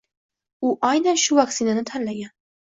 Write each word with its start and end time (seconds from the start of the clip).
U 0.69 0.71
aynan 0.93 1.21
shu 1.25 1.39
vaksinani 1.43 1.87
tanlagan. 1.93 2.37